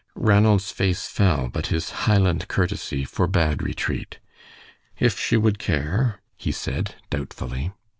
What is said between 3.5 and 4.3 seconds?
retreat.